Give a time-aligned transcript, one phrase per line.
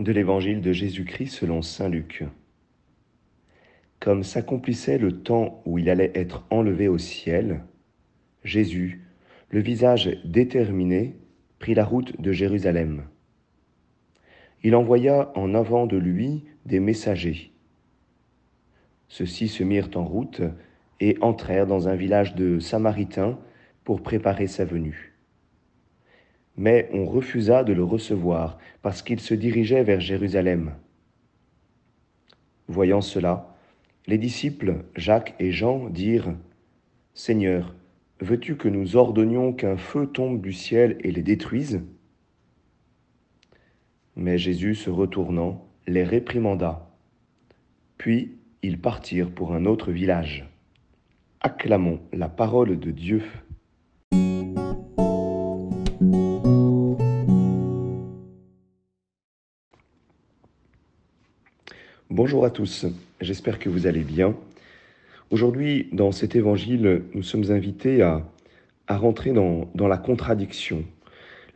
[0.00, 2.24] de l'évangile de Jésus-Christ selon Saint Luc.
[3.98, 7.64] Comme s'accomplissait le temps où il allait être enlevé au ciel,
[8.42, 9.02] Jésus,
[9.50, 11.16] le visage déterminé,
[11.58, 13.04] prit la route de Jérusalem.
[14.62, 17.52] Il envoya en avant de lui des messagers.
[19.08, 20.40] Ceux-ci se mirent en route
[21.00, 23.38] et entrèrent dans un village de Samaritains
[23.84, 25.09] pour préparer sa venue
[26.60, 30.74] mais on refusa de le recevoir parce qu'il se dirigeait vers Jérusalem.
[32.68, 33.56] Voyant cela,
[34.06, 36.34] les disciples Jacques et Jean dirent,
[37.14, 37.74] Seigneur,
[38.20, 41.80] veux-tu que nous ordonnions qu'un feu tombe du ciel et les détruise?
[44.14, 46.90] Mais Jésus, se retournant, les réprimanda.
[47.96, 50.46] Puis ils partirent pour un autre village.
[51.40, 53.22] Acclamons la parole de Dieu.
[62.22, 62.84] Bonjour à tous,
[63.22, 64.36] j'espère que vous allez bien.
[65.30, 68.22] Aujourd'hui, dans cet évangile, nous sommes invités à,
[68.90, 70.84] rentrer dans, la contradiction.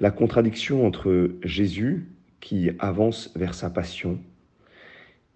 [0.00, 2.08] La contradiction entre Jésus,
[2.40, 4.18] qui avance vers sa passion,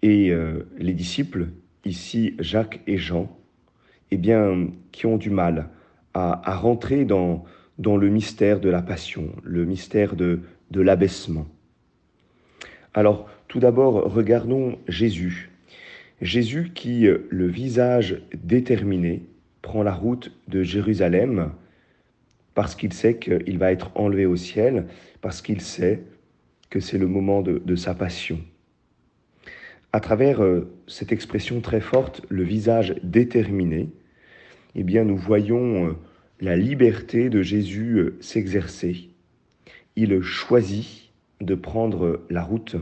[0.01, 1.49] et euh, les disciples,
[1.85, 3.29] ici Jacques et Jean,
[4.09, 5.69] eh bien, qui ont du mal
[6.15, 7.43] à, rentrer dans,
[7.77, 10.39] dans le mystère de la passion, le mystère de,
[10.71, 11.45] de l'abaissement.
[12.95, 15.49] Alors, tout d'abord, regardons Jésus.
[16.21, 19.23] Jésus qui, le visage déterminé,
[19.61, 21.51] prend la route de Jérusalem
[22.59, 24.87] parce qu'il sait qu'il va être enlevé au ciel,
[25.21, 26.01] parce qu'il sait
[26.69, 28.39] que c'est le moment de, sa passion.
[29.93, 33.89] À travers euh, cette expression très forte, le visage déterminé,
[34.75, 35.91] eh bien, nous voyons euh,
[36.41, 39.09] la liberté de Jésus euh, s'exercer.
[39.95, 41.11] Il choisit
[41.41, 42.75] de prendre la route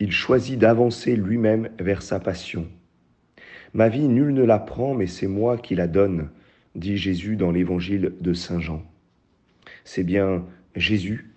[0.00, 2.66] il choisit d'avancer lui-même vers sa passion.
[3.72, 6.30] Ma vie, nul ne la prend, mais c'est moi qui la donne,
[6.74, 8.82] dit Jésus dans l'évangile de Saint Jean.
[9.84, 10.44] C'est bien
[10.76, 11.30] Jésus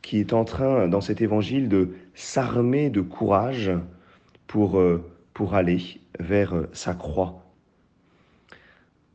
[0.00, 3.70] qui est en train, dans cet évangile, de s'armer de courage
[4.46, 7.44] pour, euh, pour aller vers sa croix.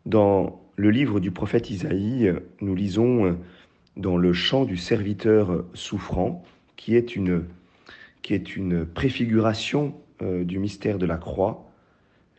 [0.06, 3.38] Dans le livre du prophète Isaïe, nous lisons
[3.98, 6.44] dans le chant du serviteur souffrant,
[6.76, 7.44] qui est une
[8.22, 11.72] qui est une préfiguration euh, du mystère de la croix,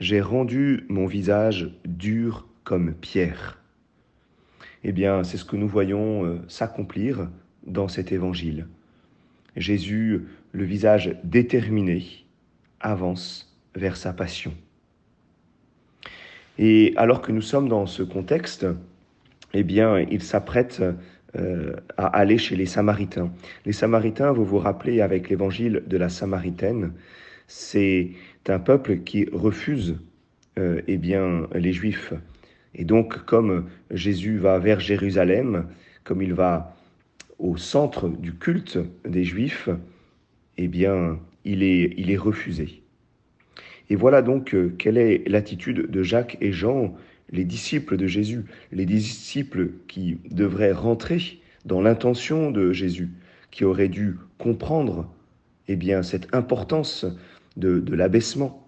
[0.00, 3.62] j'ai rendu mon visage dur comme pierre.
[4.84, 7.28] Eh bien, c'est ce que nous voyons euh, s'accomplir
[7.66, 8.66] dans cet évangile.
[9.56, 12.04] Jésus, le visage déterminé,
[12.80, 14.54] avance vers sa passion.
[16.58, 18.66] Et alors que nous sommes dans ce contexte,
[19.54, 20.82] eh bien, il s'apprête
[21.36, 23.30] euh, à aller chez les Samaritains.
[23.66, 26.92] Les Samaritains, vous vous rappelez avec l'évangile de la Samaritaine,
[27.46, 28.10] c'est
[28.48, 29.98] un peuple qui refuse
[30.58, 32.14] euh, eh bien, les Juifs.
[32.74, 35.66] Et donc, comme Jésus va vers Jérusalem,
[36.04, 36.74] comme il va
[37.38, 39.68] au centre du culte des Juifs,
[40.56, 42.82] eh bien, il est, il est refusé.
[43.90, 46.94] Et voilà donc euh, quelle est l'attitude de Jacques et Jean
[47.30, 53.10] les disciples de Jésus, les disciples qui devraient rentrer dans l'intention de Jésus,
[53.50, 55.12] qui auraient dû comprendre
[55.68, 57.06] eh bien, cette importance
[57.56, 58.66] de, de l'abaissement,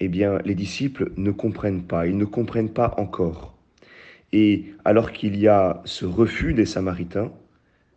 [0.00, 3.56] eh bien, les disciples ne comprennent pas, ils ne comprennent pas encore.
[4.32, 7.32] Et alors qu'il y a ce refus des Samaritains,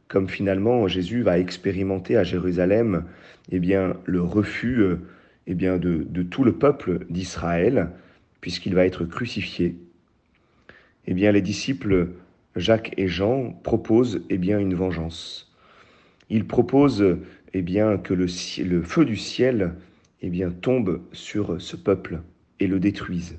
[0.07, 3.05] comme finalement Jésus va expérimenter à Jérusalem
[3.51, 4.83] eh bien, le refus
[5.47, 7.89] eh bien, de, de tout le peuple d'Israël,
[8.41, 9.77] puisqu'il va être crucifié,
[11.07, 12.09] eh bien les disciples
[12.55, 15.53] Jacques et Jean proposent eh bien une vengeance.
[16.29, 17.17] Ils proposent
[17.53, 19.73] eh bien que le, feu du ciel
[20.21, 22.21] eh bien tombe sur ce peuple
[22.59, 23.37] et le détruise.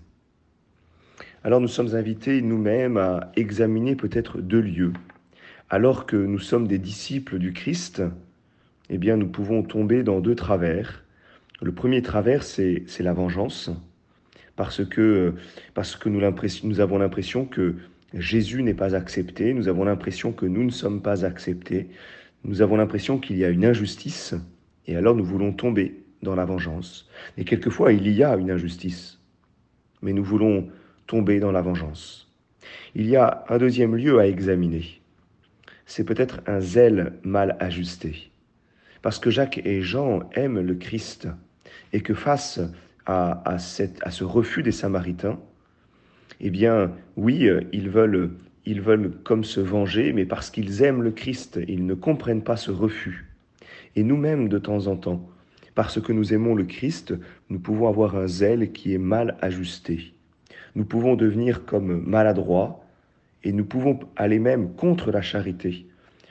[1.45, 4.93] Alors nous sommes invités nous-mêmes à examiner peut-être deux lieux.
[5.71, 8.03] Alors que nous sommes des disciples du Christ,
[8.91, 11.05] eh bien nous pouvons tomber dans deux travers.
[11.61, 13.71] Le premier travers, c'est la vengeance
[14.57, 15.35] parce que,
[15.75, 16.21] parce que nous,
[16.65, 17.77] nous avons l'impression que
[18.15, 21.89] Jésus n'est pas accepté, nous avons l'impression que nous ne sommes pas acceptés,
[22.45, 24.35] nous avons l'impression qu'il y a une injustice,
[24.87, 27.09] et alors nous voulons tomber dans la vengeance.
[27.39, 29.19] Et quelquefois, il y a une injustice,
[30.03, 30.69] mais nous voulons
[31.07, 32.31] tomber dans la vengeance.
[32.95, 35.01] Il y a un deuxième lieu à examiner.
[35.87, 38.31] C'est peut-être un zèle mal ajusté.
[39.03, 41.29] Parce que Jacques et Jean aiment le Christ,
[41.93, 42.61] et que face
[43.07, 45.39] à, ce refus des Samaritains,
[46.41, 48.33] eh bien, oui, euh, ils veulent,
[48.65, 52.57] ils veulent comme se venger, mais parce qu'ils aiment le Christ, ils ne comprennent pas
[52.57, 53.29] ce refus.
[53.97, 55.29] Et nous-mêmes, de temps en temps,
[55.75, 57.15] parce que nous aimons le Christ,
[57.49, 60.15] nous pouvons avoir un zèle qui est mal ajusté.
[60.75, 62.85] Nous pouvons devenir comme maladroits
[63.45, 65.87] et nous pouvons aller même contre la charité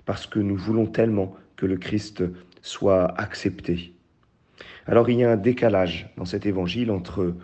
[0.05, 2.23] parce que nous voulons tellement que le Christ
[2.61, 3.93] soit accepté.
[4.87, 7.35] Alors il y a un décalage dans cet évangile entre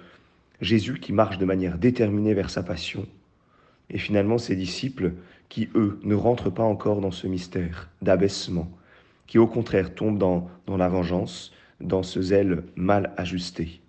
[0.62, 3.06] Jésus qui marche de manière déterminée vers sa passion
[3.90, 5.14] et finalement ses disciples
[5.50, 8.70] qui, eux, ne rentrent pas encore dans ce mystère d'abaissement,
[9.28, 13.80] qui au contraire tombent dans, dans la vengeance, dans ce zèle mal ajusté.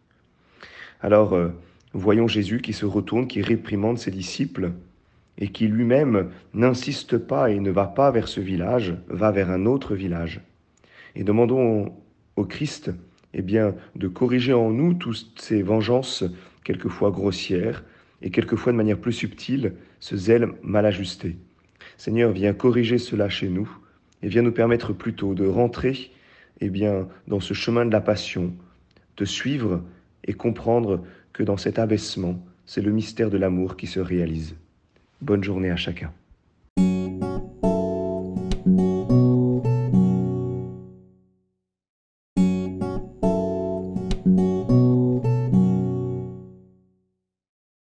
[1.01, 1.49] Alors, euh,
[1.95, 4.73] voyons Jésus qui se retourne, qui réprimande ses disciples
[5.39, 9.67] et qui lui-même n'insiste pas et ne va pas vers ce village, va vers un
[9.67, 10.41] autre village.
[11.15, 11.93] Et demandons
[12.37, 12.93] au Christ
[13.35, 16.25] eh bien, de corriger en nous toutes ces vengeances,
[16.65, 17.85] quelquefois grossières
[18.23, 21.37] et quelquefois de manière plus subtile, ce zèle mal ajusté.
[21.97, 23.69] Seigneur, viens corriger cela chez nous
[24.23, 26.11] et viens nous permettre plutôt de rentrer
[26.61, 28.53] eh bien, dans ce chemin de la passion,
[29.17, 29.83] de suivre
[30.25, 34.57] et comprendre que dans cet abaissement, c'est le mystère de l'amour qui se réalise.
[35.21, 36.13] Bonne journée à chacun.